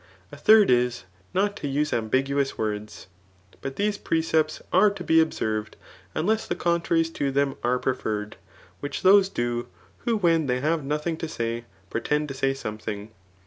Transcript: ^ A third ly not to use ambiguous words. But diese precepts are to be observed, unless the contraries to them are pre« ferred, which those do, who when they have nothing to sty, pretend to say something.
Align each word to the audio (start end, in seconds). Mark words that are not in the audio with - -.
^ 0.01 0.03
A 0.31 0.35
third 0.35 0.71
ly 0.71 0.91
not 1.31 1.55
to 1.57 1.67
use 1.67 1.93
ambiguous 1.93 2.57
words. 2.57 3.05
But 3.61 3.75
diese 3.75 3.99
precepts 3.99 4.59
are 4.73 4.89
to 4.89 5.03
be 5.03 5.19
observed, 5.21 5.77
unless 6.15 6.47
the 6.47 6.55
contraries 6.55 7.11
to 7.11 7.29
them 7.29 7.53
are 7.63 7.77
pre« 7.77 7.93
ferred, 7.93 8.33
which 8.79 9.03
those 9.03 9.29
do, 9.29 9.67
who 9.99 10.17
when 10.17 10.47
they 10.47 10.59
have 10.59 10.83
nothing 10.83 11.17
to 11.17 11.27
sty, 11.27 11.65
pretend 11.91 12.29
to 12.29 12.33
say 12.33 12.55
something. 12.55 13.11